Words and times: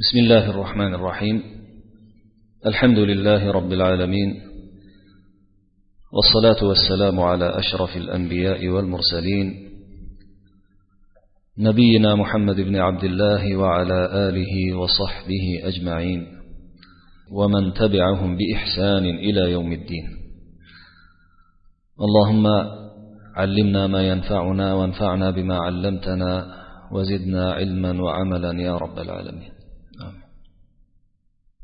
بسم 0.00 0.18
الله 0.18 0.50
الرحمن 0.50 0.94
الرحيم. 0.94 1.42
الحمد 2.66 2.98
لله 2.98 3.50
رب 3.50 3.72
العالمين 3.72 4.40
والصلاة 6.12 6.64
والسلام 6.68 7.20
على 7.20 7.58
أشرف 7.58 7.96
الأنبياء 7.96 8.68
والمرسلين 8.68 9.54
نبينا 11.58 12.14
محمد 12.14 12.56
بن 12.56 12.76
عبد 12.76 13.04
الله 13.04 13.56
وعلى 13.56 14.28
آله 14.28 14.76
وصحبه 14.76 15.60
أجمعين 15.62 16.26
ومن 17.32 17.72
تبعهم 17.72 18.36
بإحسان 18.36 19.04
إلى 19.04 19.52
يوم 19.52 19.72
الدين. 19.72 20.06
اللهم 22.00 22.46
علمنا 23.36 23.86
ما 23.86 24.02
ينفعنا 24.02 24.74
وانفعنا 24.74 25.30
بما 25.30 25.56
علمتنا 25.56 26.46
وزدنا 26.92 27.52
علما 27.52 28.02
وعملا 28.02 28.62
يا 28.62 28.76
رب 28.76 28.98
العالمين. 28.98 29.51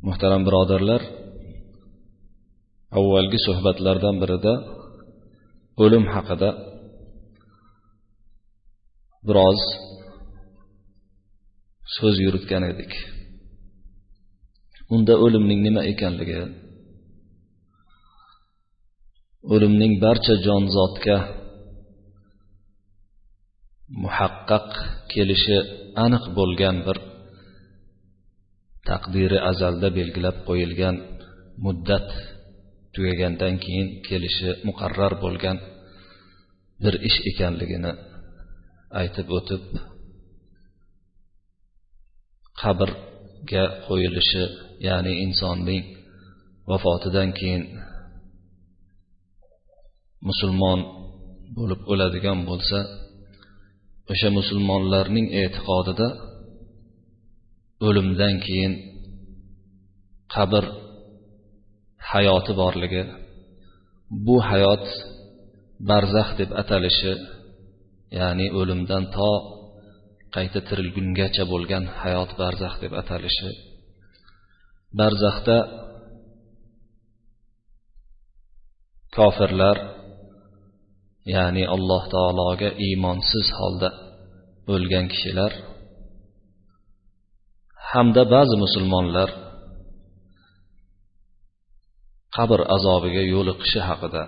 Muhtaram 0.07 0.43
birodarlar 0.47 1.03
avvalgi 2.99 3.39
suhbatlardan 3.47 4.17
birida 4.23 4.53
o'lim 5.83 6.05
haqida 6.15 6.51
biroz 9.29 9.61
so'z 11.97 12.17
yuritgan 12.25 12.65
edik. 12.73 12.93
Unda 14.95 15.15
o'limning 15.25 15.61
nima 15.67 15.83
ekanligi 15.93 16.41
o'limning 19.53 19.93
barcha 20.05 20.35
jonzotga 20.47 21.17
muhaqqaq 24.03 24.69
kelishi 25.13 25.59
aniq 26.05 26.25
bo'lgan 26.39 26.77
bir 26.87 26.97
taqdiri 28.89 29.39
azalda 29.51 29.89
belgilab 29.99 30.37
qo'yilgan 30.49 30.97
muddat 31.65 32.09
tugagandan 32.95 33.55
keyin 33.65 33.89
kelishi 34.07 34.51
muqarrar 34.69 35.13
bo'lgan 35.25 35.57
bir 36.83 36.95
ish 37.09 37.19
ekanligini 37.31 37.93
aytib 39.01 39.27
o'tib 39.39 39.65
qabrga 42.61 43.65
qo'yilishi 43.87 44.45
ya'ni 44.87 45.13
insonning 45.25 45.85
vafotidan 46.71 47.29
keyin 47.39 47.63
musulmon 50.29 50.81
bo'lib 51.57 51.81
o'ladigan 51.93 52.39
bo'lsa 52.51 52.79
o'sha 54.13 54.29
musulmonlarning 54.39 55.27
e'tiqodida 55.43 56.09
o'limdan 57.87 58.35
keyin 58.45 58.73
qabr 60.35 60.65
hayoti 62.11 62.53
borligi 62.61 63.03
bu 64.27 64.37
hayot 64.49 64.87
barzax 65.89 66.29
deb 66.41 66.51
atalishi 66.63 67.13
ya'ni 68.19 68.47
o'limdan 68.61 69.05
to 69.17 69.33
qayta 70.35 70.61
tirilgungacha 70.69 71.45
bo'lgan 71.53 71.85
hayot 72.01 72.31
barzax 72.41 72.75
deb 72.83 72.93
atalishi. 73.01 73.51
Barzaxda 74.99 75.57
kofirlar 79.17 79.79
ya'ni 81.35 81.65
alloh 81.75 82.03
taologa 82.15 82.69
iymonsiz 82.87 83.47
holda 83.59 83.89
o'lgan 84.75 85.07
kishilar 85.13 85.53
hamda 87.93 88.23
ba'zi 88.35 88.55
musulmonlar 88.65 89.31
qabr 92.37 92.61
azobiga 92.77 93.23
yo'liqishi 93.35 93.81
haqida 93.89 94.23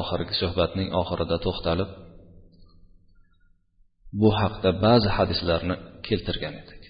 oxirgi 0.00 0.34
suhbatning 0.40 0.88
oxirida 1.00 1.36
to'xtalib 1.46 1.90
bu 4.20 4.28
haqda 4.40 4.70
ba'zi 4.84 5.08
hadislarni 5.16 5.76
keltirgan 6.06 6.54
edik. 6.62 6.82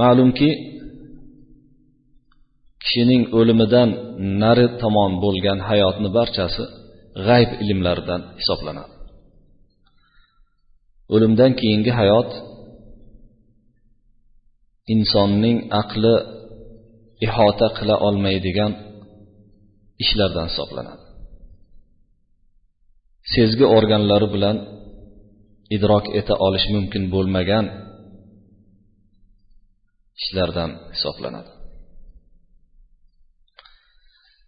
Ma'lumki 0.00 0.50
kishining 2.82 3.22
o'limidan 3.38 3.88
nari 4.42 4.66
tomon 4.82 5.12
bo'lgan 5.24 5.58
hayotni 5.68 6.08
barchasi 6.18 6.64
g'ayb 7.26 7.50
ilmlaridan 7.64 8.20
hisoblanadi. 8.40 8.94
O'limdan 11.14 11.52
keyingi 11.60 11.92
hayot 12.00 12.30
insonning 14.94 15.58
aqli 15.82 16.14
ihota 17.26 17.68
qila 17.78 17.96
olmaydigan 18.08 18.72
ishlardan 20.02 20.46
hisoblanadi. 20.50 21.04
Sezgi 23.34 23.66
organlari 23.78 24.28
bilan 24.34 24.56
idrok 25.76 26.04
eta 26.20 26.34
olish 26.46 26.66
mumkin 26.74 27.02
bo'lmagan 27.14 27.64
ishlardan 30.20 30.70
hisoblanadi. 30.94 31.50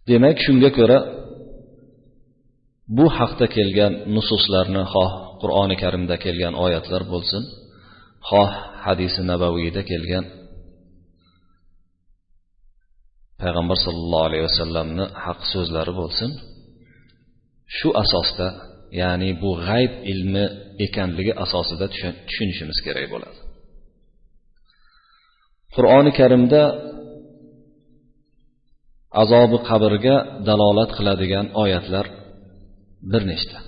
Demak 0.08 0.36
shunga 0.44 0.70
ko'ra 0.78 0.98
bu 2.96 3.06
haqda 3.18 3.46
kelgan 3.56 3.92
nususlarni 4.14 4.82
xoh 4.92 5.10
qur'oni 5.40 5.76
karimda 5.82 6.16
kelgan 6.24 6.54
oyatlar 6.64 7.02
bo'lsin. 7.12 7.42
Xoh 8.28 8.50
hadisi 8.84 9.20
nabaviyda 9.30 9.82
kelgan 9.90 10.24
payg'ambar 13.40 13.78
sollallohu 13.86 14.26
alayhi 14.28 14.44
vasallamni 14.50 15.04
haq 15.24 15.40
so'zlari 15.52 15.92
bo'lsin. 16.00 16.30
Shu 17.76 17.88
asosda 18.02 18.48
ya'ni 19.00 19.30
bu 19.42 19.50
g'ayb 19.66 19.92
ilmi 20.12 20.44
ekanligi 20.86 21.32
asosida 21.44 21.86
tushunishimiz 22.28 22.78
kerak 22.86 23.06
bo'ladi. 23.14 23.38
Qur'oni 25.74 26.12
karimda 26.20 26.62
azobi 29.22 29.58
qabrga 29.68 30.16
dalolat 30.48 30.90
qiladigan 30.98 31.46
oyatlar 31.62 32.06
bir 33.10 33.22
nechta. 33.30 33.58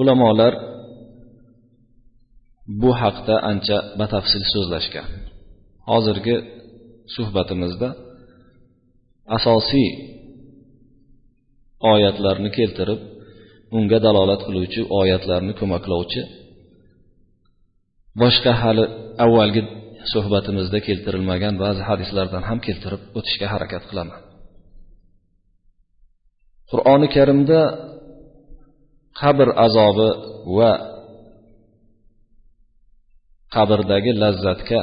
Ulamolar 0.00 0.52
bu 2.80 2.90
haqda 3.02 3.34
ancha 3.50 3.76
batafsil 4.00 4.44
so'zlashgan. 4.52 5.06
Hozirgi 5.90 6.36
suhbatimizda 7.14 7.88
asosiy 9.36 9.88
oyatlarni 11.92 12.50
keltirib 12.58 13.00
unga 13.76 13.98
dalolat 14.06 14.40
qiluvchi 14.46 14.80
oyatlarni 15.00 15.52
ko'maklovchi 15.60 16.22
boshqa 18.22 18.52
hali 18.62 18.84
avvalgi 19.24 19.62
suhbatimizda 20.12 20.78
keltirilmagan 20.88 21.54
ba'zi 21.64 21.82
hadislardan 21.90 22.42
ham 22.48 22.58
keltirib 22.66 23.02
o'tishga 23.18 23.46
harakat 23.54 23.82
qilaman. 23.90 24.20
Qur'oni 26.70 27.08
karimda 27.16 27.60
qabr 29.20 29.48
azobi 29.66 30.08
va 30.58 30.70
qabrdagi 33.54 34.12
lazzatga 34.22 34.80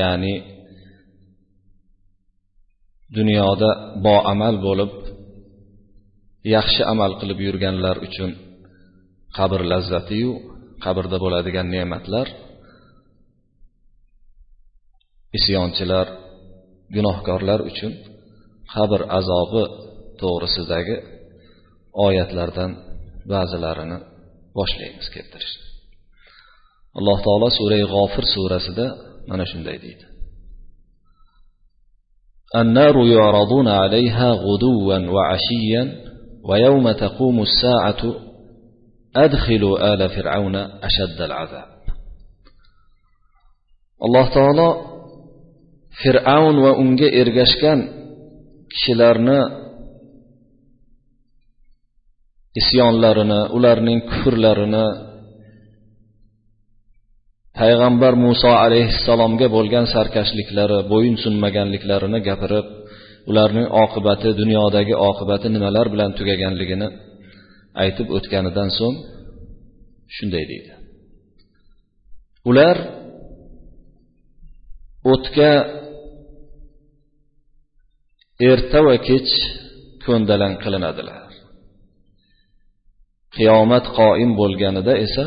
ya'ni 0.00 0.34
dunyoda 3.16 3.70
boamal 4.06 4.56
bo'lib 4.66 4.92
yaxshi 6.54 6.82
amal 6.92 7.12
qilib 7.20 7.38
yurganlar 7.46 7.96
uchun 8.06 8.30
qabr 9.36 9.60
lazzatiyu 9.72 10.30
qabrda 10.84 11.16
bo'ladigan 11.24 11.66
ne'matlar 11.74 12.26
isyonchilar 15.38 16.06
gunohkorlar 16.96 17.60
uchun 17.70 17.92
qabr 18.74 19.00
azobi 19.18 19.64
to'g'risidagi 20.20 20.96
oyatlardan 22.06 22.70
ba'zilarini 23.32 23.98
boshlaymiz 24.58 25.06
keltirishni 25.14 25.75
alloh 26.99 27.17
taolo 27.25 27.47
surai 27.57 27.83
g'ofir 27.93 28.25
surasida 28.35 28.85
mana 29.29 29.45
shunday 29.51 29.77
deydi 29.85 30.05
النار 32.61 32.95
يعرضون 33.07 33.67
عليها 33.67 34.31
غدوا 34.31 34.97
وعشيا 35.15 35.83
ويوم 36.43 36.91
تقوم 36.91 37.41
الساعة 37.41 38.01
أدخلوا 39.15 39.93
آل 39.93 40.09
فرعون 40.09 40.55
أشد 40.55 41.21
العذاب 41.21 41.71
alloh 44.05 44.27
taolo 44.33 44.67
fir'avn 46.01 46.55
va 46.65 46.71
unga 46.83 47.07
ergashgan 47.21 47.79
kishilarni 48.71 49.39
isyonlarini 52.61 53.39
ularning 53.57 53.99
kufrlarini 54.09 54.85
payg'ambar 57.60 58.12
muso 58.26 58.50
alayhissalomga 58.64 59.46
bo'lgan 59.56 59.86
sarkashliklari 59.94 60.78
bo'yin 60.92 61.16
sunmaganliklarini 61.24 62.18
gapirib 62.28 62.66
ularning 63.30 63.68
oqibati 63.84 64.28
dunyodagi 64.40 64.94
oqibati 65.08 65.46
nimalar 65.56 65.86
bilan 65.94 66.10
tugaganligini 66.18 66.88
aytib 67.82 68.08
o'tganidan 68.16 68.68
so'ng 68.78 68.96
shunday 70.16 70.44
deydi. 70.50 70.72
Ular 72.50 72.76
o'tga 75.12 75.52
erta 78.50 78.78
va 78.86 78.94
kech 79.08 79.30
ko'ndalang 80.04 80.54
qilinadilar. 80.62 81.30
Qiyomat 83.36 83.84
qoim 83.98 84.30
bo'lganida 84.40 84.94
esa 85.06 85.24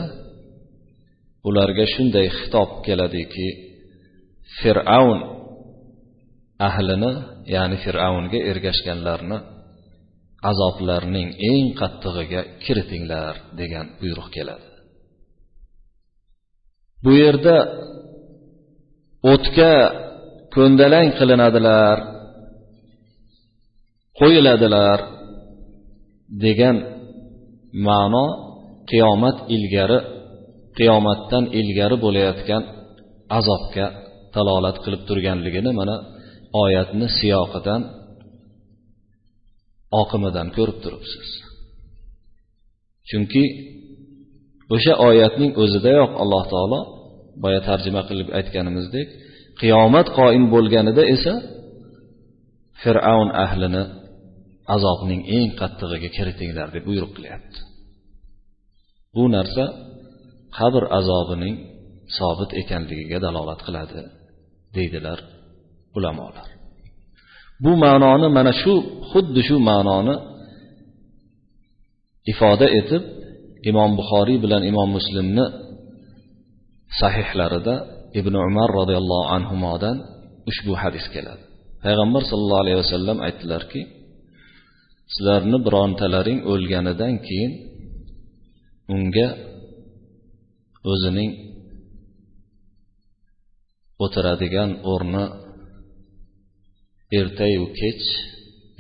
ularga 1.48 1.86
shunday 1.94 2.28
xitob 2.38 2.70
keladiki 2.86 3.48
fir'avn 4.60 5.20
ahlini 6.70 7.12
ya'ni 7.56 7.78
fir'avnga 7.84 8.40
ergashganlarni 8.52 9.38
azoblarning 10.52 11.30
eng 11.52 11.66
qattig'iga 11.80 12.42
kiritinglar 12.64 13.34
degan 13.60 13.86
buyruq 14.02 14.30
keladi. 14.36 14.68
Bu 17.04 17.12
yerda 17.22 17.56
o'tga 19.34 19.74
ko'ndalang 20.56 21.10
qilinadilar 21.20 21.98
qo'yiladilar 24.20 25.00
degan 26.46 26.78
ma'no 27.88 28.28
qiyomat 28.90 29.38
ilgari 29.56 30.00
qiyomatdan 30.77 31.44
ilgari 31.60 31.98
bo'layotgan 32.06 32.63
azobga 33.38 33.86
dalolat 34.36 34.77
qilib 34.83 35.01
turganligini 35.10 35.71
mana 35.80 35.95
oyatni 36.63 37.07
siyoqidan 37.19 37.81
oqimidan 40.01 40.48
ko'rib 40.57 40.77
turibsiz. 40.83 41.30
Chunki 43.10 43.44
o'sha 44.75 44.94
oyatning 45.07 45.51
o'zidayoq 45.63 46.12
alloh 46.24 46.44
taolo 46.54 46.80
boya 47.44 47.62
tarjima 47.69 48.01
qilib 48.10 48.30
aytganimizdek 48.38 49.07
qiyomat 49.62 50.07
qoim 50.19 50.44
bo'lganida 50.54 51.04
esa 51.16 51.33
fir'avn 52.81 53.30
ahlini 53.45 53.83
azobning 54.75 55.21
eng 55.38 55.50
qattig'iga 55.62 56.10
kiritinglar 56.18 56.68
deb 56.75 56.83
buyruq 56.89 57.12
qilyapti. 57.18 57.60
Bu 59.16 59.24
narsa 59.36 59.63
qabr 60.57 60.84
azobining 61.00 61.56
sobit 62.18 62.51
ekanligiga 62.62 63.18
dalolat 63.25 63.60
qiladi 63.68 64.01
deydilar 64.75 65.19
ulamolar. 65.98 66.48
Bu 67.63 67.72
ma'noni 67.84 68.28
mana 68.38 68.51
shu 68.62 68.74
xuddi 69.12 69.42
shu 69.48 69.56
ma'noni 69.69 70.16
ifoda 72.31 72.68
etib 72.80 73.04
imom 73.69 73.92
buxoriy 74.00 74.38
bilan 74.44 74.62
imom 74.72 74.90
muslimni 74.98 75.46
sahihlarida 77.00 77.75
ibn 78.19 78.34
umar 78.48 78.69
roziyallohu 78.80 79.25
anhudan 79.36 79.98
ushbu 80.50 80.74
hadis 80.81 81.06
keladi. 81.13 81.44
Payg'ambar 81.84 82.22
sollallohu 82.31 82.63
alayhi 82.66 82.80
vasallam 82.84 83.18
aytdilarki 83.28 83.81
sizlarni 85.13 85.57
birontalaring 85.66 86.40
o'lganidan 86.52 87.13
keyin 87.28 87.52
unga 88.95 89.28
o'zining 90.92 91.31
o'tiradigan 94.04 94.72
o'rni 94.92 95.26
ertayu 97.20 97.64
kech 97.80 98.04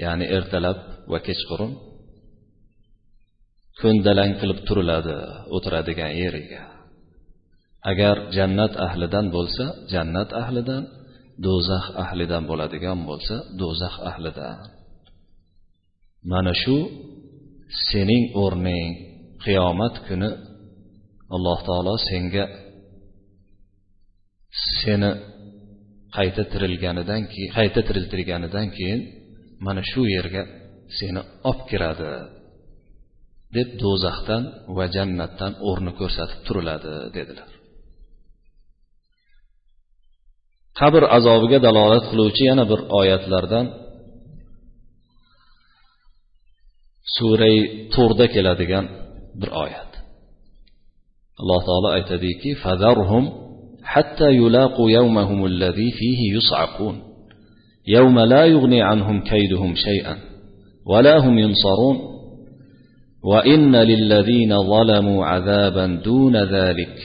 ya'ni 0.03 0.25
ertalab 0.37 0.79
va 1.11 1.19
kechqurun 1.27 1.71
ko'ndalang 3.81 4.31
qilib 4.39 4.59
turiladi 4.67 5.17
o'tiradigan 5.55 6.11
yeriga 6.21 6.63
agar 7.91 8.15
jannat 8.37 8.73
ahlidan 8.87 9.25
bo'lsa 9.35 9.65
jannat 9.93 10.29
ahlidan 10.41 10.83
do'zax 11.45 11.85
ahlidan 12.03 12.43
bo'ladigan 12.49 12.99
bo'lsa 13.09 13.35
do'zax 13.61 13.95
ahlidan. 14.09 14.57
Mana 16.31 16.53
shu 16.61 16.77
sening 17.89 18.23
o'rning 18.43 18.87
qiyomat 19.43 19.95
kuni 20.07 20.29
alloh 21.35 21.59
taolo 21.67 21.93
senga 22.09 22.45
seni 24.79 25.11
qayta 26.17 26.43
tirilganidan 26.51 27.21
keyin 27.31 27.49
qayta 27.57 27.79
tiriltirganidan 27.87 28.67
keyin 28.77 28.99
mana 29.65 29.81
shu 29.91 30.01
yerga 30.15 30.43
seni 30.97 31.21
olib 31.49 31.61
kiradi 31.69 32.11
deb 33.55 33.69
do'zaxdan 33.81 34.43
va 34.77 34.85
jannatdan 34.95 35.53
o'rni 35.69 35.91
ko'rsatib 35.99 36.39
turiladi 36.47 36.93
dedilar. 37.17 37.49
Qabr 40.79 41.03
azobiga 41.17 41.59
dalolat 41.67 42.03
qiluvchi 42.11 42.43
yana 42.49 42.63
bir 42.71 42.79
oyatlardan 42.99 43.65
suray 47.15 47.57
turda 47.93 48.25
keladigan 48.35 48.85
bir 49.39 49.49
oyat. 49.63 49.88
الله 51.41 51.59
تعالى 51.67 51.89
أتذيك 51.99 52.57
فذرهم 52.63 53.29
حتى 53.83 54.29
يلاقوا 54.29 54.91
يومهم 54.91 55.45
الذي 55.45 55.91
فيه 55.91 56.37
يصعقون. 56.37 57.01
يوم 57.87 58.19
لا 58.19 58.45
يغني 58.45 58.81
عنهم 58.81 59.21
كيدهم 59.21 59.75
شيئا 59.75 60.17
ولا 60.85 61.17
هم 61.17 61.37
ينصرون. 61.39 62.09
وإن 63.23 63.75
للذين 63.75 64.57
ظلموا 64.63 65.25
عذابا 65.25 65.85
دون 66.05 66.35
ذلك 66.37 66.95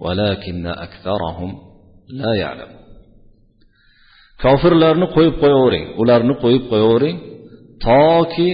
ولكن 0.00 0.66
أكثرهم 0.66 1.54
لا 2.10 2.34
يعلم 2.34 2.80
kofirlarni 4.44 5.06
qo'yib 5.16 5.34
qo'yavering 5.42 5.84
ularni 6.00 6.34
qo'yib 6.42 6.62
qo'yavering 6.72 7.16
toki 7.86 8.50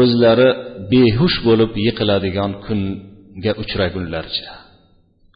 o'zlari 0.00 0.48
behush 0.92 1.36
bo'lib 1.46 1.70
yiqiladigan 1.86 2.52
kun 2.64 2.80
ga 3.44 3.52
uchragunlaricha 3.62 4.52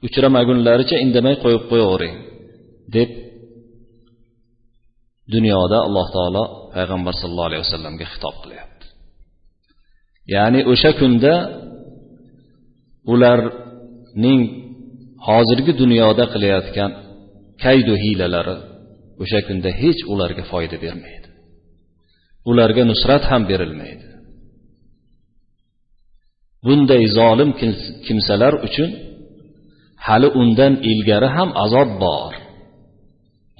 uchramagunlaricha 0.06 0.96
indamay 1.04 1.34
qo'yib 1.44 1.62
qo'yavering 1.70 2.16
deb 2.94 3.10
dunyoda 5.34 5.78
alloh 5.86 6.06
taolo 6.16 6.44
payg'ambar 6.74 7.14
sallallohu 7.20 7.48
alayhi 7.50 7.64
vasallamga 7.66 8.06
xitob 8.12 8.34
qilyapti. 8.42 8.86
Ya'ni 10.34 10.60
o'sha 10.72 10.90
kunda 11.00 11.34
ularning 13.12 14.42
hozirgi 15.28 15.72
dunyoda 15.82 16.24
qilayotgan 16.34 16.90
kaydu 17.64 17.94
hiylalari 18.02 18.56
o'sha 19.22 19.40
kunda 19.48 19.70
hech 19.82 20.00
ularga 20.12 20.44
foyda 20.52 20.76
bermaydi. 20.84 21.28
Ularga 22.50 22.82
nusrat 22.90 23.24
ham 23.30 23.42
berilmaydi. 23.50 24.06
Bunday 26.64 27.04
zolim 27.18 27.50
kimsalar 28.06 28.54
uchun 28.66 28.90
hali 30.06 30.28
undan 30.40 30.72
ilgari 30.90 31.28
ham 31.36 31.50
azob 31.64 31.90
bor. 32.04 32.32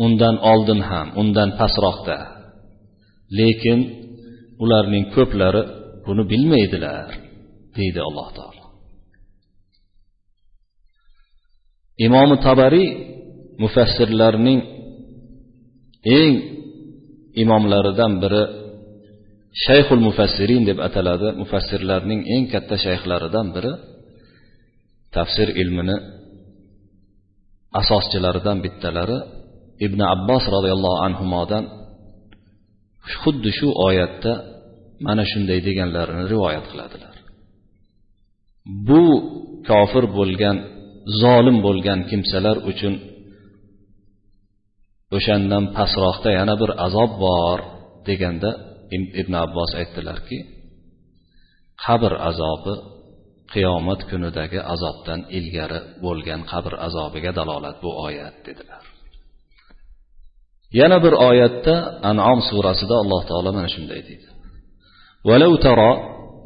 Undan 0.05 0.37
oldin 0.51 0.81
ham 0.91 1.07
undan 1.21 1.51
pastroqda. 1.59 2.19
Lekin 3.39 3.81
ularning 4.63 5.05
ko'plari 5.15 5.63
buni 6.05 6.23
bilmaydilar 6.31 7.09
deydi 7.77 8.01
alloh 8.09 8.29
taolo. 8.37 8.65
Imomi 12.07 12.37
tabariy 12.47 12.89
mufassirlarning 13.63 14.61
eng 16.19 16.35
imomlaridan 17.43 18.13
biri 18.23 18.43
shayxul 19.65 20.03
mufassirin 20.09 20.63
deb 20.71 20.79
ataladi. 20.89 21.29
Mufassirlarning 21.43 22.21
eng 22.35 22.45
katta 22.53 22.77
shayxlaridan 22.85 23.47
biri 23.57 23.73
tafsir 25.17 25.49
ilmini 25.63 25.97
asoschilaridan 27.81 28.59
bittalari 28.65 29.19
ibn 29.87 30.01
abbos 30.15 30.45
roziyallohu 30.55 30.99
anhudan 31.07 31.65
xuddi 33.21 33.51
shu 33.59 33.69
oyatda 33.89 34.33
mana 35.07 35.25
shunday 35.31 35.59
deganlarini 35.69 36.25
rivoyat 36.33 36.67
qiladilar. 36.73 37.15
Bu 38.89 39.05
kofir 39.69 40.05
bo'lgan 40.19 40.57
zolim 41.23 41.57
bo'lgan 41.67 42.01
kimsalar 42.11 42.57
uchun 42.71 42.95
o'shandan 45.17 45.65
pastroqda 45.77 46.31
yana 46.39 46.55
bir 46.61 46.71
azob 46.87 47.11
bor 47.25 47.59
deganda 48.09 48.51
ibn 49.22 49.34
abbos 49.46 49.72
aytdilarki 49.82 50.38
qabr 51.86 52.12
azobi 52.30 52.74
qiyomat 53.54 54.02
kunidagi 54.10 54.60
azobdan 54.74 55.20
ilgari 55.38 55.80
bo'lgan 56.04 56.42
qabr 56.52 56.74
azobiga 56.88 57.32
dalolat 57.40 57.78
bu 57.84 57.90
oyat 58.08 58.36
dedilar 58.48 58.84
yana 60.80 60.98
bir 61.06 61.14
oyatda 61.30 61.76
anom 62.12 62.40
surasida 62.50 62.96
alloh 63.04 63.22
taolo 63.30 63.50
mana 63.58 63.70
shunday 63.76 64.02
deydi 64.10 64.28
ولو 65.30 65.56
ترى 65.56 65.92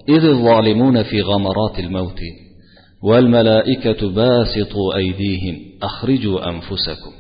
إذ 0.10 0.24
الظالمون 0.26 1.04
في 1.04 1.22
غمرات 1.22 1.80
الموت 1.80 2.20
والملائكة 3.04 4.10
باسطوا 4.10 4.96
أيديهم 4.96 5.56
أخرجوا 5.84 6.50
أنفسكم 6.50 7.14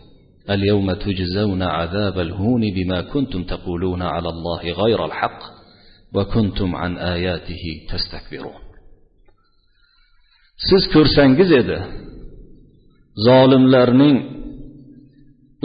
اليوم 0.49 0.93
تجزون 0.93 1.61
عذاب 1.63 2.19
الهون 2.19 2.61
بما 2.61 3.01
كنتم 3.01 3.43
تقولون 3.43 4.01
على 4.01 4.29
الله 4.29 4.61
غير 4.71 5.05
الحق 5.05 5.39
وكنتم 6.15 6.75
عن 6.75 6.97
آياته 6.97 7.63
تستكبرون 7.89 8.61
siz 10.69 10.83
ko'rsangiz 10.93 11.49
edi 11.61 11.77
zolimlarning 13.27 14.17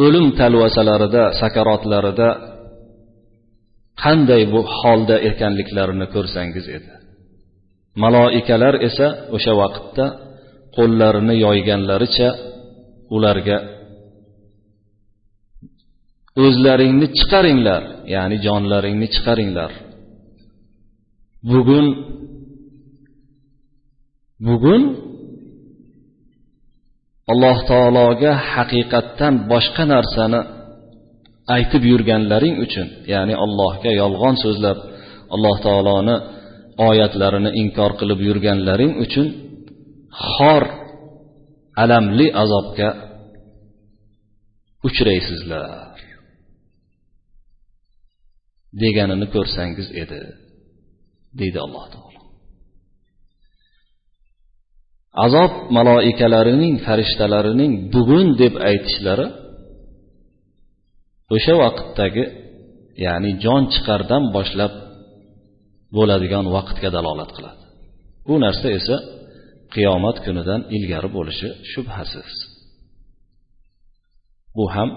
o'lim 0.05 0.27
talvasalarida 0.41 1.25
sakarotlarida 1.41 2.29
qanday 4.03 4.43
bu 4.53 4.61
holda 4.79 5.17
ekanliklarini 5.31 6.07
ko'rsangiz 6.15 6.67
edi 6.77 6.93
maloikalar 8.03 8.75
esa 8.89 9.09
o'sha 9.37 9.53
vaqtda 9.63 10.07
qo'llarini 10.77 11.35
yoyganlaricha 11.47 12.29
ularga 13.17 13.59
o'zlaringni 16.46 17.08
chiqaringlar 17.18 17.84
ya'ni 18.14 18.38
jonlaringni 18.46 19.08
chiqaringlar. 19.16 19.72
Bugun 21.52 21.86
bugun 24.48 24.82
alloh 27.32 27.58
taologa 27.72 28.32
haqiqatdan 28.54 29.34
boshqa 29.52 29.84
narsani 29.94 30.42
aytib 31.56 31.84
yurganlaring 31.92 32.56
uchun 32.66 32.88
ya'ni 33.14 33.34
allohga 33.46 33.92
yolg'on 34.02 34.36
so'zlab 34.44 34.78
alloh 35.36 35.56
taoloni 35.66 36.16
oyatlarini 36.90 37.52
inkor 37.62 37.92
qilib 38.00 38.20
yurganlaring 38.28 38.92
uchun 39.06 39.28
xor 40.32 40.64
alamli 41.84 42.28
azobga 42.44 42.90
uchraysizlar. 44.88 45.92
Deganini 48.84 49.28
ko'rsangiz 49.36 49.88
edi 50.04 50.22
deydi 51.40 51.60
alloh 51.66 51.86
taolo. 51.94 52.22
Azob 55.26 55.52
maloikalarining 55.78 56.76
farishtalarining 56.86 57.74
bugun 57.94 58.28
deb 58.42 58.54
aytishlari 58.70 59.28
o'sha 61.36 61.54
vaqtdagi 61.64 62.26
ya'ni 63.06 63.32
jon 63.44 63.64
chiqardan 63.74 64.24
boshlab 64.36 64.74
bo'ladigan 65.96 66.46
vaqtga 66.56 66.90
dalolat 66.98 67.32
qiladi. 67.38 67.64
Bu 68.28 68.36
narsa 68.46 68.68
esa 68.80 68.98
qiyomat 69.74 70.18
kunidan 70.26 70.62
ilgari 70.76 71.10
bo'lishi 71.18 71.50
shubhasiz. 71.72 72.32
Bu 74.58 74.66
ham 74.76 74.90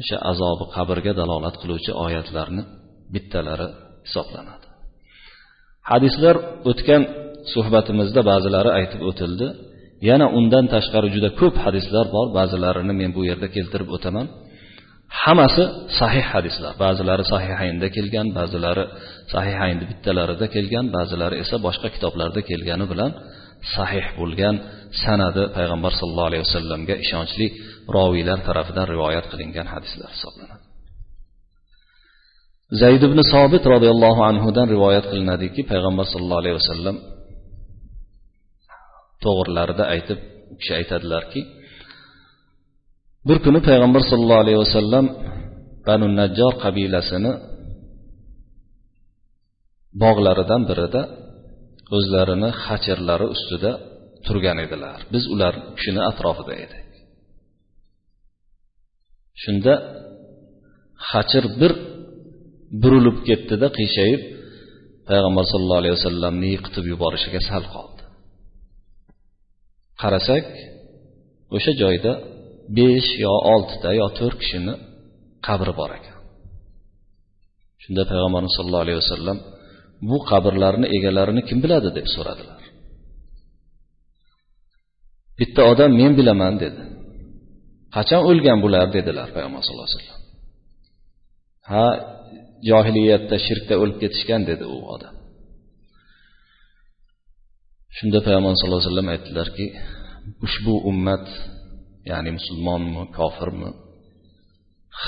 o'sha 0.00 0.16
azobi 0.30 0.64
qabrga 0.76 1.12
dalolat 1.20 1.54
qiluvchi 1.62 1.92
oyatlarni 2.04 2.62
bittalari 3.14 3.68
hisoblanadi. 4.06 4.66
Hadislar 5.90 6.36
o'tgan 6.70 7.02
suhbatimizda 7.52 8.20
ba'zilari 8.30 8.70
aytib 8.78 9.00
o'tildi. 9.10 9.46
Yana 10.08 10.26
undan 10.38 10.64
tashqari 10.74 11.08
juda 11.14 11.30
ko'p 11.40 11.54
hadislar 11.64 12.06
bor 12.16 12.26
ba'zilarini 12.38 12.94
men 13.00 13.10
bu 13.16 13.22
yerda 13.30 13.48
keltirib 13.56 13.88
o'taman. 13.96 14.26
Hammasi 15.22 15.64
sahih 16.00 16.26
hadislar. 16.34 16.72
Ba'zilari 16.84 17.24
sahihaynda 17.32 17.86
kelgan 17.96 18.28
ba'zilari 18.38 18.84
sahihaynni 19.34 19.84
bittalarida 19.90 20.46
kelgan 20.54 20.86
ba'zilari 20.96 21.34
esa 21.44 21.56
boshqa 21.66 21.88
kitoblarda 21.94 22.40
kelgani 22.50 22.86
bilan 22.92 23.10
sahih 23.76 24.06
bo'lgan 24.20 24.54
sanadi 25.02 25.42
payg'ambar 25.56 25.92
sallallohu 25.98 26.30
alayhi 26.30 26.44
vasallamga 26.48 26.94
ishonchli 27.04 27.46
roviylar 27.96 28.38
tarafidan 28.48 28.86
rivoyat 28.94 29.26
qilingan 29.32 29.66
hadislar 29.74 30.10
hisoblanadi. 30.16 30.64
Zayd 32.80 33.02
ibn 33.08 33.18
sobit 33.32 33.64
roziyallohu 33.74 34.22
anhudan 34.30 34.66
rivoyat 34.74 35.04
qilinadiki 35.10 35.60
payg'ambar 35.70 36.06
sallallohu 36.12 36.42
alayhi 36.42 36.58
vasallam 36.60 36.96
to'g'rilarida 39.24 39.84
aytib 39.94 40.18
u 40.52 40.54
kishi 40.60 40.72
aytadilarki 40.80 41.40
bir 43.28 43.38
kuni 43.44 43.60
payg'ambar 43.68 44.02
sollallohu 44.10 44.42
alayhi 44.44 44.60
vasallam 44.64 45.04
banu 45.88 46.06
najjor 46.20 46.52
qabilasini 46.64 47.32
bog'laridan 50.02 50.62
birida 50.70 51.02
o'zlarini 51.96 52.50
hachirlari 52.64 53.26
ustida 53.34 53.70
turgan 54.26 54.58
edilar. 54.64 54.98
Biz 55.14 55.24
ular 55.34 55.54
kishini 55.76 56.02
atrofida 56.10 56.54
edik. 56.64 56.83
Shunda 59.42 59.72
hachir 61.10 61.44
bir 61.60 61.72
burilib 62.82 63.18
ketdida 63.28 63.66
qiyshayib 63.78 64.22
payg'ambar 65.08 65.44
sallallohu 65.52 65.80
alayhi 65.82 65.96
vasallamni 65.98 66.46
yiqitib 66.54 66.84
yuborishiga 66.92 67.40
sal 67.50 67.64
qoldi. 67.74 68.02
Qarasak 70.02 70.46
o'sha 71.56 71.72
joyda 71.82 72.12
besh 72.78 73.10
yo 73.24 73.34
oltita 73.54 73.90
yo 74.00 74.06
to'rt 74.18 74.36
kishini 74.42 74.74
qabri 75.46 75.72
bor 75.80 75.90
ekan. 75.98 76.18
Shunda 77.82 78.02
payg'ambarimiz 78.10 78.52
sollallohu 78.58 78.84
alayhi 78.86 79.00
vasallam 79.04 79.38
bu 80.08 80.16
qabrlarni 80.30 80.86
egalarini 80.96 81.42
kim 81.48 81.58
biladi? 81.64 81.88
deb 81.98 82.06
so'radilar. 82.14 82.62
Bitta 85.38 85.60
odam 85.72 85.90
men 86.00 86.12
bilaman 86.18 86.54
dedi. 86.64 86.82
Qachon 87.94 88.22
o'lgan 88.30 88.58
bular? 88.64 88.86
dedilar 88.96 89.28
payg'ambar 89.34 89.60
sallallohu 89.64 89.88
alayhi 89.88 90.00
vasallam. 90.00 90.22
Ha 91.70 91.86
johiliyatda 92.68 93.36
shirkda 93.46 93.74
o'lib 93.82 93.98
ketishgan 94.02 94.42
dedi 94.50 94.64
u 94.74 94.78
odam. 94.94 95.14
Shunda 97.96 98.18
payg'ambar 98.26 98.52
sallallohu 98.58 98.80
alayhi 98.80 98.90
vasallam 98.90 99.10
aytdilarki 99.14 99.66
ushbu 100.46 100.74
ummat 100.90 101.26
ya'ni 102.10 102.30
musulmonmi 102.38 103.02
kofirmi 103.18 103.70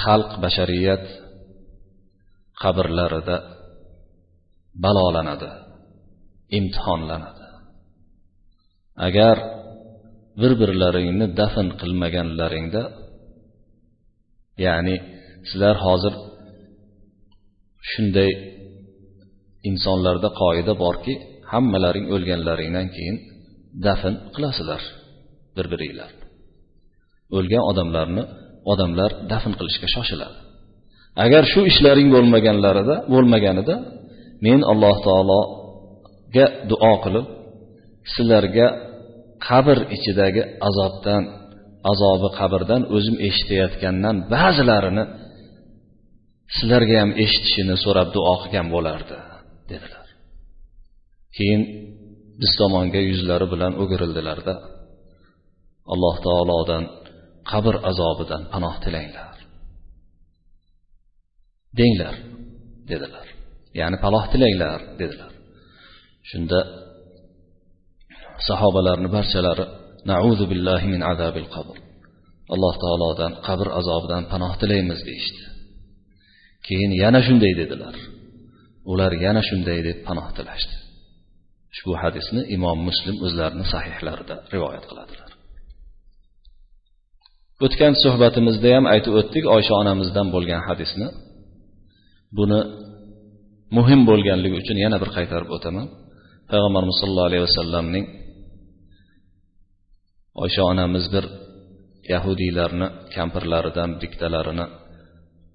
xalq 0.01 0.31
bashariyat 0.45 1.05
qabrlarida 2.63 3.37
balolanadi 4.85 5.51
imtihonlanadi. 6.59 7.47
Agar 9.07 9.37
bir 10.41 10.53
birlaringni 10.61 11.27
dafn 11.41 11.69
qilmaganlaringda 11.81 12.83
ya'ni 14.67 14.97
sizlar 15.49 15.77
hozir 15.87 16.15
shunday 17.91 18.31
insonlarda 19.71 20.29
qoida 20.43 20.73
borki 20.85 21.15
hammalaring 21.53 22.07
o'lganlaringdan 22.15 22.87
keyin 22.97 23.17
dafn 23.87 24.15
qilasizlar 24.35 24.83
bir 25.57 25.67
biringlar 25.73 26.11
o'lgan 27.37 27.63
odamlarni 27.71 28.23
odamlar 28.73 29.11
dafn 29.33 29.53
qilishga 29.59 29.89
shoshiladi. 29.95 30.37
Agar 31.25 31.43
shu 31.53 31.61
ishlaring 31.73 32.09
bo'lmaganlarida 32.15 32.97
bo'lmaganida 33.13 33.75
men 34.47 34.61
alloh 34.73 34.97
taologa 35.07 36.47
duo 36.71 36.93
qilib 37.05 37.27
sizlarga 38.15 38.67
qabr 39.47 39.79
ichidagi 39.97 40.43
azobdan 40.69 41.23
azobi 41.93 42.29
qabrdan 42.39 42.83
o'zim 42.97 43.17
eshitayotgandan 43.29 44.17
ba'zilarini 44.35 45.05
sizlarga 46.57 46.97
ham 47.03 47.11
eshitishini 47.25 47.77
so'rab 47.85 48.09
duo 48.17 48.35
qilgan 48.43 48.67
bo'lardi 48.75 49.17
dedilar. 49.71 50.07
Keyin 51.37 51.63
biz 52.41 52.53
tomonga 52.61 53.01
yuzlari 53.11 53.47
bilan 53.53 53.73
o'girildilarda 53.83 54.55
alloh 55.93 56.17
taolodan 56.27 56.85
qabr 57.51 57.75
azobidan 57.91 58.43
panoh 58.53 58.75
tilanglar. 58.85 59.37
Denglar 61.79 62.15
dedilar. 62.91 63.27
Ya'ni 63.81 63.97
panoh 64.05 64.25
tilanglar 64.33 64.81
dedilar. 65.01 65.33
Shunda 66.31 66.59
sahobalarni 68.49 69.09
barchalari 69.17 69.65
nauzu 70.13 70.45
billahi 70.51 70.87
min 70.95 71.01
azabil 71.13 71.49
qabr. 71.57 71.77
Alloh 72.55 72.75
taolodan 72.85 73.33
qabr 73.47 73.67
azobidan 73.81 74.23
panoh 74.33 74.53
tilaymiz 74.61 75.01
deyishdi. 75.09 75.43
Keyin 76.67 76.93
yana 77.03 77.21
shunday 77.27 77.53
dedilar. 77.61 77.97
Ular 78.93 79.13
yana 79.25 79.43
shunday 79.49 79.79
deb 79.89 79.99
panoh 80.09 80.29
tilashdi. 80.37 80.75
Ushbu 81.73 81.93
hadisni 82.03 82.43
imom 82.57 82.79
muslim 82.89 83.17
o'zlarini 83.27 83.67
sahihlarida 83.73 84.35
rivoyat 84.55 84.85
qiladilar. 84.91 85.31
O'tgan 87.65 87.95
suhbatimizda 88.05 88.69
ham 88.77 88.85
aytib 88.95 89.13
o'tdik 89.21 89.45
oysha 89.57 89.75
onamizdan 89.83 90.27
bo'lgan 90.35 90.63
hadisni. 90.69 91.09
Buni 92.39 92.61
muhim 93.77 94.01
bo'lganligi 94.11 94.57
uchun 94.63 94.77
yana 94.85 94.97
bir 95.03 95.11
qaytarib 95.17 95.51
o'taman. 95.57 95.87
Payg'ambarimiz 96.51 96.97
sollallohu 97.01 97.29
alayhi 97.31 97.45
vasallamning 97.49 98.05
oysha 100.43 100.63
onamiz 100.73 101.05
bir 101.15 101.25
yahudiylarni 102.13 102.87
kampirlaridan 103.17 103.91
bittalarini 104.03 104.67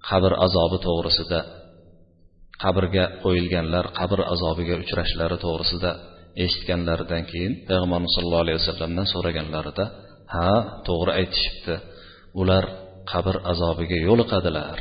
qabr 0.08 0.32
azobi 0.46 0.78
to'g'risida 0.86 1.40
qabrga 2.62 3.04
qo'yilganlar 3.24 3.84
qabr 3.98 4.20
azobiga 4.34 4.74
uchrashlari 4.82 5.36
to'g'risida 5.44 5.90
eshitganlaridan 6.44 7.22
keyin 7.30 7.52
payg'ambarimiz 7.68 8.12
sollallohu 8.16 8.44
alayhi 8.44 8.58
vasallamdan 8.62 9.06
so'raganlarida 9.14 9.84
ha 10.34 10.50
to'g'ri 10.88 11.12
aytishibdi 11.20 11.74
ular 12.40 12.64
qabr 13.12 13.34
azobiga 13.52 13.98
yo'liqadilar 14.08 14.78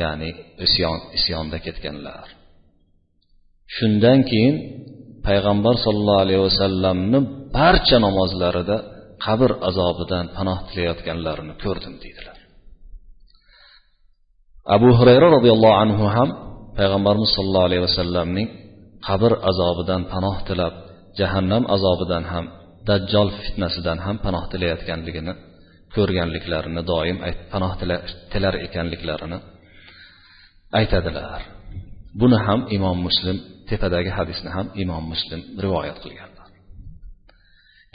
ya'ni 0.00 0.30
isyon 0.66 0.98
isyonda 1.18 1.58
ketganlar. 1.66 2.26
Shundan 3.74 4.20
keyin 4.30 4.56
payg'ambar 5.26 5.74
sollallohu 5.84 6.22
alayhi 6.26 6.42
vasallamni 6.48 7.18
barcha 7.56 7.96
namozlarida 8.06 8.76
qabr 9.26 9.50
azobidan 9.68 10.26
panoh 10.36 10.58
tilayotganlarini 10.68 11.54
ko'rdim 11.64 11.94
deydilar. 12.02 12.38
Abu 14.76 14.88
hurayra 14.98 15.28
roziyallohu 15.36 15.76
anhu 15.84 16.04
ham 16.16 16.28
payg'ambarimiz 16.78 17.30
sollallohu 17.36 17.68
alayhi 17.68 17.84
vasallamning 17.88 18.48
qabr 19.08 19.32
azobidan 19.50 20.02
panoh 20.12 20.36
tilab 20.48 20.74
jahannam 21.18 21.62
azobidan 21.76 22.24
ham 22.32 22.44
dajjol 22.88 23.28
fitnasidan 23.40 23.98
ham 24.06 24.16
panoh 24.24 24.44
tilayotganligini 24.52 25.32
ko'rganliklarini 25.94 26.82
doim 26.92 27.18
panoh 27.52 27.72
tilar 28.32 28.54
ekanliklarini 28.66 29.38
aytadilar. 30.78 31.40
Buni 32.20 32.38
ham 32.46 32.60
imom 32.76 32.98
muslim 33.06 33.36
tepadagi 33.68 34.10
hadisni 34.18 34.50
ham 34.56 34.66
imom 34.82 35.04
muslim 35.12 35.40
rivoyat 35.64 35.98
qilgan. 36.04 36.33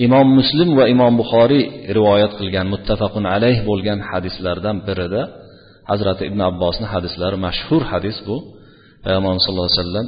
Imom 0.05 0.27
muslim 0.39 0.69
va 0.79 0.85
imom 0.93 1.13
buxoriy 1.21 1.63
rivoyat 1.97 2.33
qilgan 2.39 2.67
muttafaqun 2.73 3.25
alayh 3.35 3.57
bo'lgan 3.69 3.99
hadislardan 4.09 4.77
birida 4.87 5.21
hazrati 5.89 6.23
ibn 6.29 6.39
abbosni 6.49 6.87
hadislari 6.93 7.37
mashhur 7.47 7.81
hadis 7.91 8.17
bu. 8.27 8.35
Payg'ambarimiz 9.03 9.43
sallallohu 9.45 9.69
alayhi 9.71 9.81
vasallam 9.83 10.07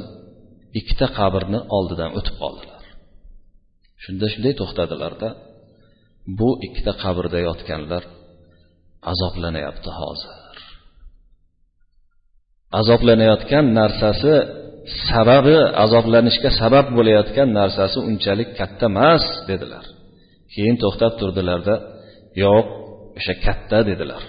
ikkita 0.78 1.06
qabrni 1.18 1.60
oldidan 1.76 2.10
o'tib 2.18 2.34
qoldilar. 2.42 2.82
Shunda 4.02 4.26
shunday 4.32 4.54
to'xtadilarda 4.60 5.28
bu 6.38 6.50
ikkita 6.66 6.92
qabrda 7.02 7.38
yotganlar 7.48 8.04
azoblanyapti 9.12 9.90
hozir. 10.00 10.32
Azoblanayotgan 12.80 13.66
narsasi 13.80 14.34
sababi 15.08 15.56
azoblanishga 15.84 16.50
sabab 16.60 16.86
bo'layotgan 16.96 17.48
narsasi 17.58 17.98
unchalik 18.08 18.48
katta 18.58 18.86
emas 18.92 19.24
dedilar. 19.50 19.84
Keyin 20.52 20.76
to'xtab 20.82 21.12
turdilarda 21.20 21.74
yo'q 22.42 22.66
o'sha 23.18 23.34
katta 23.46 23.78
dedilar. 23.90 24.22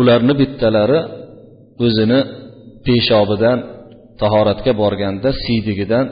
Ularni 0.00 0.34
bittalari 0.40 1.00
o'zini 1.84 2.20
peshobidan 2.86 3.58
tahoratga 4.20 4.72
borganda 4.82 5.30
siydigidan 5.44 6.06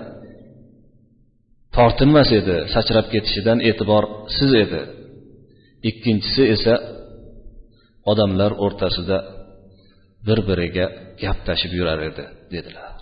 tortinmas 1.77 2.31
edi 2.41 2.57
sachrab 2.75 3.07
ketishidan 3.15 3.59
e'tiborsiz 3.69 4.53
edi. 4.65 4.83
Ikkinchisi 5.91 6.43
esa 6.55 6.75
odamlar 8.11 8.53
o'rtasida 8.65 9.19
bir 10.27 10.39
biriga 10.49 10.87
gap 11.23 11.39
tashib 11.49 11.73
yurar 11.79 12.01
edi 12.09 12.25
dedilar. 12.55 12.97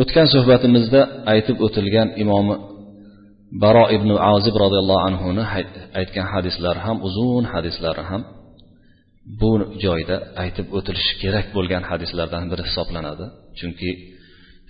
O'tgan 0.00 0.28
suhbatimizda 0.34 1.00
aytib 1.32 1.56
o'tilgan 1.66 2.08
imomi 2.22 2.56
baro 3.62 3.84
ibn 3.96 4.10
azib 4.34 4.54
roziyallohu 4.64 5.02
anhuni 5.08 5.44
aytgan 6.00 6.26
hadislari 6.34 6.80
ham 6.86 6.96
uzun 7.08 7.44
hadislari 7.52 8.02
ham 8.10 8.22
bu 9.40 9.50
joyda 9.84 10.16
aytib 10.42 10.66
o'tilishi 10.78 11.14
kerak 11.22 11.46
bo'lgan 11.56 11.82
hadislardan 11.90 12.44
biri 12.50 12.62
hisoblanadi. 12.68 13.24
Chunki 13.58 13.90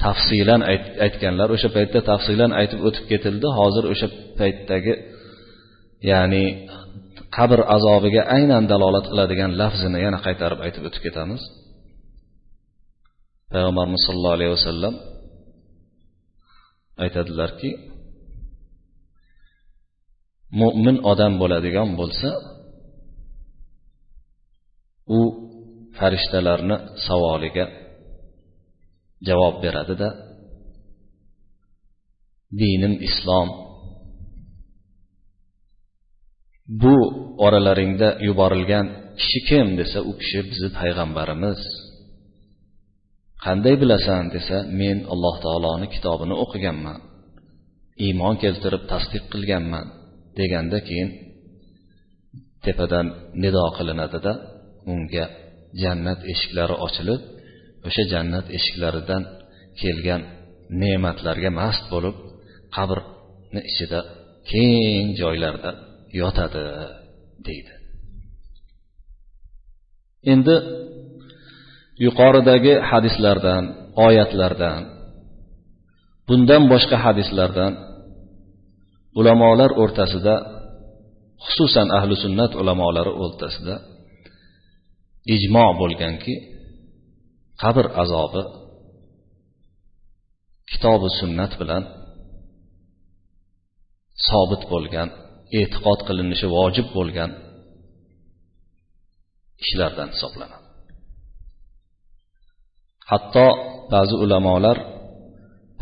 tafsilan 0.05 0.61
aytganlar 1.05 1.49
o'sha 1.57 1.69
paytda 1.77 2.01
tafsilan 2.11 2.51
aytib 2.61 2.81
o'tib 2.89 3.05
ketildi 3.13 3.49
hozir 3.59 3.85
o'sha 3.93 4.09
paytdagi 4.41 4.95
ya'ni 6.11 6.45
qabr 7.37 7.61
azobiga 7.77 8.23
aynan 8.37 8.65
dalolat 8.73 9.07
qiladigan 9.11 9.51
lafzini 9.61 9.99
yana 10.07 10.19
qaytarib 10.27 10.61
aytib 10.67 10.83
o'tib 10.89 11.03
ketamiz. 11.07 11.43
Payg'ambarimiz 13.53 14.03
sollallohu 14.07 14.37
alayhi 14.39 14.53
vasallam 14.59 14.95
aytadilarki 17.05 17.71
mo'min 20.61 20.97
odam 21.13 21.33
bo'ladigan 21.43 21.89
bo'lsa 22.01 22.31
u 25.19 25.21
farishtalarni 25.99 26.77
savoliga 27.07 27.67
javob 29.29 29.55
beradida 29.65 30.09
dinim 32.61 32.95
islom 33.09 33.49
bu 36.83 36.97
oralaringda 37.47 38.09
yuborilgan 38.27 38.87
kishi 39.21 39.41
kim 39.49 39.67
desa 39.81 39.99
u 40.11 40.13
kishi 40.21 40.41
bizni 40.51 40.71
payg'ambarimiz. 40.79 41.61
Qanday 43.45 43.75
bilasan 43.83 44.25
desa 44.35 44.59
men 44.81 44.99
alloh 45.13 45.37
taoloni 45.45 45.87
kitobini 45.95 46.35
o'qiganman. 46.45 46.99
Iymon 48.07 48.35
keltirib 48.43 48.83
tasdiq 48.93 49.25
qilganman 49.33 49.87
deganda 50.39 50.79
keyin 50.89 51.11
tepadan 52.65 53.07
nido 53.43 53.65
qilinadida 53.77 54.33
unga 54.93 55.25
jannat 55.83 56.21
eshiklari 56.33 56.77
ochilib 56.87 57.23
o'sha 57.87 58.05
jannat 58.13 58.47
eshiklaridan 58.57 59.23
kelgan 59.81 60.23
ne'matlarga 60.81 61.51
mast 61.61 61.85
bo'lib 61.93 62.17
qabrni 62.77 63.61
ichida 63.71 64.01
keng 64.51 65.07
joylarda 65.21 65.71
yotadi 66.21 66.65
deydi. 67.47 67.73
Endi 70.33 70.57
yuqoridagi 72.05 72.75
hadislardan 72.91 73.65
oyatlardan 74.07 74.81
bundan 76.29 76.63
boshqa 76.73 76.97
hadislardan 77.07 77.73
ulamolar 79.19 79.71
o'rtasida 79.83 80.35
xususan 81.47 81.89
ahli 81.99 82.15
sunnat 82.25 82.53
ulamolari 82.61 83.13
o'rtasida 83.25 83.75
ijmo 85.35 85.67
bo'lganki 85.81 86.35
qabr 87.63 87.87
azobi 88.03 88.43
kitobi 90.71 91.09
sunnat 91.21 91.53
bilan 91.61 91.83
sobit 94.29 94.63
bo'lgan 94.73 95.09
e'tiqod 95.61 96.01
qilinishi 96.09 96.47
vojib 96.57 96.87
bo'lgan 96.97 97.31
ishlardan 99.63 100.09
hisoblanadi. 100.15 100.67
Hatto 103.11 103.47
ba'zi 103.95 104.15
ulamolar 104.25 104.77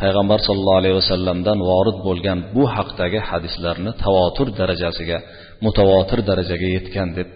payg'ambar 0.00 0.38
sollallohu 0.46 0.80
alayhi 0.82 0.96
vasallamdan 1.02 1.58
vorid 1.70 1.98
bo'lgan 2.06 2.38
bu 2.54 2.62
haqdagi 2.76 3.20
hadislarni 3.30 3.90
tavotur 4.04 4.48
darajasiga 4.60 5.18
mutavotir 5.64 6.20
darajaga 6.30 6.68
yetgan 6.76 7.08
deb 7.18 7.28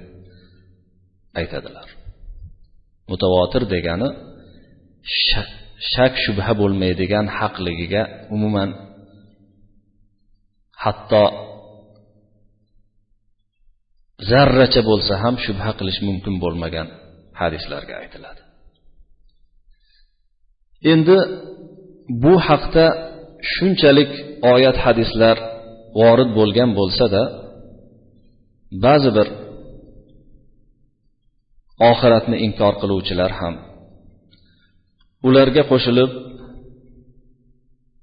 aytadilar. 1.40 1.88
Mutavotir 3.10 3.62
degani 3.74 4.08
shak 5.94 6.14
shubha 6.24 6.52
bo'lmaydigan 6.60 7.26
haqligiga 7.38 8.02
umuman 8.34 8.70
hatto 10.84 11.22
zarracha 14.30 14.80
bo'lsa 14.90 15.12
ham 15.22 15.34
shubha 15.44 15.70
qilish 15.78 16.00
mumkin 16.08 16.34
bo'lmagan 16.44 16.88
hadislarga 17.40 17.94
aytiladi. 18.02 18.42
Endi 20.92 21.16
bu 22.22 22.34
haqda 22.48 22.86
shunchalik 23.52 24.12
oyat 24.54 24.76
hadislar 24.84 25.36
vorid 26.00 26.30
bo'lgan 26.38 26.70
bo'lsada 26.78 27.22
ba'zi 28.84 29.10
bir 29.16 29.28
oxiratni 31.90 32.36
inkor 32.46 32.74
qiluvchilar 32.82 33.30
ham 33.40 33.54
ularga 35.28 35.62
qo'shilib 35.70 36.10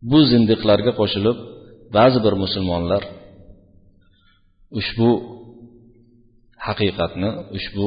bu 0.09 0.19
zindiqlarga 0.31 0.91
qo'shilib 0.99 1.37
ba'zi 1.97 2.19
bir 2.25 2.33
musulmonlar 2.43 3.03
ushbu 4.79 5.09
haqiqatni 6.65 7.29
ushbu 7.57 7.85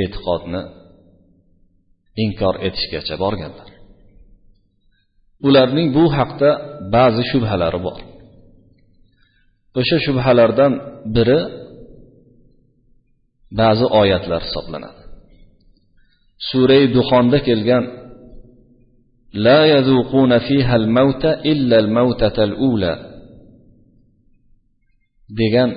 e'tiqodni 0.00 0.62
inkor 2.24 2.54
etishgacha 2.66 3.14
borganlar. 3.24 3.68
Ularning 5.46 5.88
bu 5.96 6.04
haqda 6.18 6.50
ba'zi 6.94 7.22
shubhalari 7.30 7.80
bor. 7.86 8.00
O'sha 9.80 9.98
shubhalardan 10.06 10.72
biri 11.14 11.40
ba'zi 13.60 13.86
oyatlar 14.00 14.40
hisoblanadi. 14.46 15.00
Surai 16.48 16.84
duxonda 16.96 17.38
kelgan 17.48 17.84
la 19.46 19.60
yazuquna 19.74 20.38
fiha 20.48 20.74
al-mauta 20.82 21.30
illa 21.52 21.76
al-mautata 21.82 22.40
al-ula 22.48 22.92
degan 25.40 25.70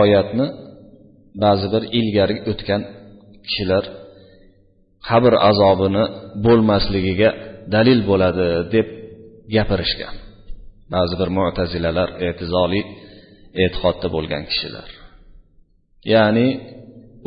oyatni 0.00 0.46
ba'zi 1.42 1.66
bir 1.74 1.82
ilgari 1.98 2.36
o'tgan 2.50 2.82
kishilar 3.46 3.84
qabr 5.08 5.32
azobini 5.50 6.04
bo'lmasligiga 6.44 7.30
dalil 7.74 8.00
bo'ladi 8.10 8.46
deb 8.74 8.86
gapirishgan. 9.54 10.14
Ba'zi 10.94 11.14
bir 11.20 11.28
mo'tazilalar 11.38 12.08
e'tizoli 12.26 12.80
e'tiqodda 13.64 14.08
bo'lgan 14.16 14.42
kishilar. 14.50 14.88
Ya'ni 16.12 16.48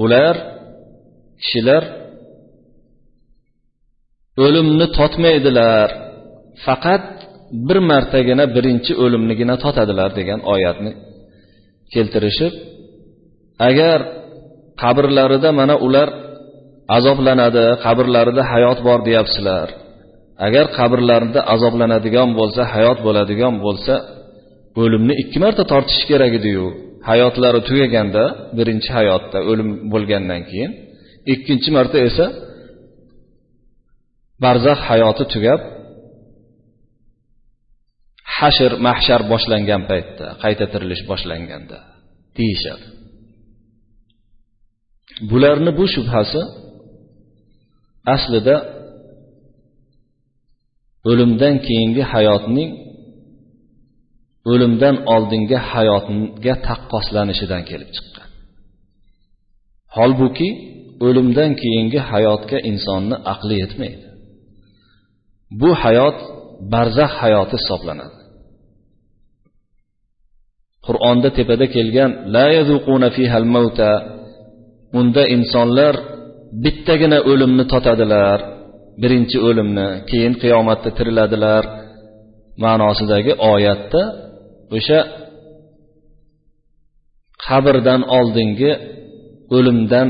ular 0.03 0.35
kishilar 1.43 1.83
o'limni 4.45 4.87
totmaydilar 4.97 5.89
faqat 6.65 7.05
bir 7.67 7.77
martagina 7.91 8.45
birinchi 8.55 8.91
o'limnigina 9.03 9.55
totadilar 9.63 10.09
degan 10.19 10.39
oyatni 10.53 10.91
keltirishib 11.93 12.53
agar 13.67 13.99
qabrlarida 14.81 15.49
mana 15.59 15.75
ular 15.85 16.09
azoblanadi 16.97 17.65
qabrlarida 17.85 18.43
hayot 18.51 18.79
bor 18.87 18.99
deyapsizlar. 19.07 19.67
Agar 20.47 20.65
qabrlarida 20.79 21.39
azoblanadigan 21.53 22.29
bo'lsa 22.39 22.61
hayot 22.73 22.99
bo'ladigan 23.05 23.55
bo'lsa 23.65 23.93
o'limni 24.81 25.13
ikki 25.23 25.37
marta 25.43 25.63
tortish 25.71 26.03
kerak 26.09 26.33
ediyu. 26.39 26.65
Hayotlari 27.09 27.61
tugaganda 27.69 28.23
birinchi 28.57 28.89
hayotda 28.97 29.37
o'lim 29.49 29.69
bo'lgandan 29.93 30.41
keyin 30.49 30.71
ikkinchi 31.33 31.69
marta 31.77 31.97
esa 32.09 32.25
barzax 34.43 34.79
hayoti 34.89 35.23
tugab 35.33 35.61
hashr 38.37 38.71
mahshar 38.87 39.21
boshlangan 39.31 39.81
paytda 39.91 40.25
qayta 40.43 40.65
tirilish 40.73 41.03
boshlanganda 41.11 41.77
deyishadi. 42.37 42.85
Bularni 45.29 45.71
bu 45.79 45.85
shubhasi 45.95 46.41
aslida 48.15 48.55
o'limdan 51.09 51.55
keyingi 51.67 52.03
hayotning 52.13 52.71
o'limdan 54.51 54.95
oldingi 55.13 55.57
hayotga 55.71 56.53
taqqoslanishidan 56.67 57.63
kelib 57.69 57.89
chiqqan. 57.95 58.27
Holbuki 59.95 60.49
o'limdan 61.07 61.51
keyingi 61.61 61.99
hayotga 62.11 62.57
insonni 62.69 63.15
aqli 63.33 63.55
yetmaydi. 63.63 64.07
Bu 65.61 65.69
hayot 65.83 66.17
barzax 66.73 67.11
hayoti 67.21 67.55
hisoblanadi. 67.61 68.17
Qur'onda 70.85 71.29
tepada 71.37 71.65
kelgan 71.75 72.11
la 72.35 72.45
yazuquna 72.57 73.07
fihal 73.17 73.47
mauta 73.55 73.91
unda 74.97 75.23
insonlar 75.35 75.95
bittagina 76.63 77.19
o'limni 77.31 77.65
totadilar. 77.73 78.39
Birinchi 79.01 79.37
o'limni 79.47 79.87
keyin 80.09 80.33
qiyomatda 80.41 80.89
tiriladilar. 80.97 81.63
Ma'nosidagi 82.63 83.33
oyatda 83.53 84.01
o'sha 84.77 84.99
qabrdan 87.45 88.01
oldingi 88.17 88.71
o'limdan 89.55 90.07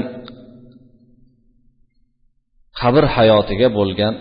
qabr 2.79 3.03
hayotiga 3.15 3.67
bo'lgan 3.77 4.13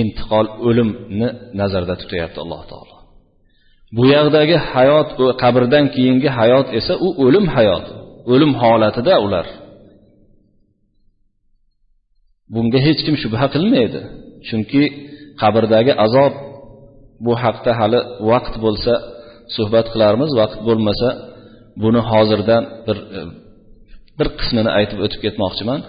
intiqol 0.00 0.46
o'limni 0.68 1.28
nazarda 1.60 1.94
tutyapti 2.00 2.38
alloh 2.44 2.62
taolo. 2.70 2.96
Bu 3.96 4.02
yoqdagi 4.14 4.56
hayot 4.72 5.08
qabrdan 5.42 5.84
keyingi 5.94 6.28
hayot 6.38 6.66
esa 6.78 6.94
u 7.06 7.08
o'lim 7.24 7.46
hayoti 7.56 7.92
o'lim 8.32 8.52
holatida 8.62 9.14
ular 9.26 9.46
bunga 12.54 12.78
hech 12.86 13.00
kim 13.06 13.16
shubha 13.22 13.46
qilmaydi. 13.54 14.00
Chunki 14.48 14.82
qabrdagi 15.42 15.92
azob 16.06 16.34
bu 17.24 17.32
haqda 17.42 17.72
hali 17.80 18.00
vaqt 18.30 18.54
bo'lsa 18.64 18.92
suhbat 19.56 19.86
qilarmiz 19.92 20.30
vaqt 20.40 20.58
bo'lmasa 20.68 21.08
buni 21.82 22.00
hozirdan 22.10 22.62
bir 22.86 22.98
e, 23.18 23.20
bir 24.18 24.28
qismini 24.38 24.70
aytib 24.78 24.98
o'tib 25.04 25.20
ketmoqchiman. 25.24 25.80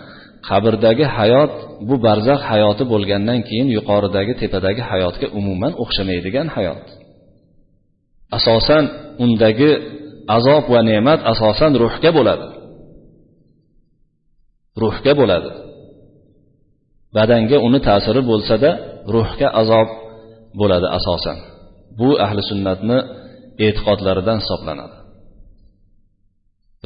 Qabrdagi 0.49 1.05
hayot 1.17 1.53
bu 1.87 1.95
barzax 2.05 2.41
hayoti 2.51 2.83
bo'lgandan 2.93 3.39
keyin 3.47 3.67
yuqoridagi 3.77 4.33
tepadagi 4.41 4.83
hayotga 4.91 5.27
umuman 5.39 5.73
o'xshamaydigan 5.83 6.47
hayot. 6.55 6.85
Asosan 8.37 8.83
undagi 9.23 9.71
azob 10.37 10.63
va 10.73 10.79
ne'mat 10.89 11.19
asosan 11.33 11.71
ruhga 11.83 12.09
bo'ladi. 12.17 12.47
Ruhga 14.83 15.13
bo'ladi. 15.21 15.51
Badanga 17.15 17.57
uni 17.67 17.79
ta'siri 17.87 18.21
bo'lsada 18.31 18.69
ruhga 19.15 19.47
azob 19.61 19.89
bo'ladi 20.59 20.87
asosan. 20.97 21.37
Bu 21.99 22.09
ahli 22.25 22.41
sunnatni 22.51 22.97
e'tiqodlaridan 23.65 24.37
hisoblanadi. 24.43 24.97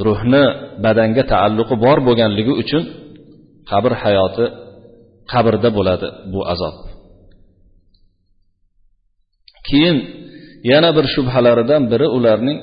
Ruhni 0.07 0.43
badanga 0.85 1.23
taalluqi 1.31 1.75
bor 1.85 1.97
bo'lganligi 2.07 2.53
uchun 2.61 2.83
qabr 3.71 3.91
hayoti 4.03 4.45
qabrda 5.31 5.69
bo'ladi 5.77 6.07
bu 6.33 6.41
azob. 6.53 6.75
Keyin 9.67 9.97
yana 10.71 10.89
bir 10.97 11.05
shubhalaridan 11.13 11.83
biri 11.91 12.07
ularning 12.17 12.59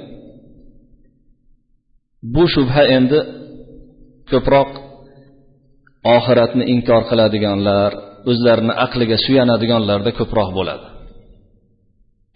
bu 2.34 2.42
shubha 2.54 2.82
endi 2.96 3.18
ko'proq 4.30 4.70
oxiratni 6.16 6.64
inkor 6.74 7.02
qiladiganlar 7.10 7.90
o'zlarini 8.30 8.74
aqliga 8.84 9.16
suyanadiganlarda 9.24 10.10
ko'proq 10.18 10.50
bo'ladi. 10.58 10.86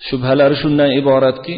Shubhalari 0.08 0.56
shundan 0.62 0.90
iboratki 1.00 1.54